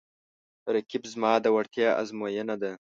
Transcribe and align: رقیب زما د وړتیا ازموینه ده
رقیب 0.75 1.03
زما 1.13 1.31
د 1.41 1.45
وړتیا 1.55 1.89
ازموینه 2.01 2.55
ده 2.61 2.71